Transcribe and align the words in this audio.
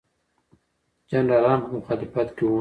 جنرالان 1.09 1.59
په 1.63 1.69
مخالفت 1.77 2.27
کې 2.35 2.43
وو. 2.47 2.59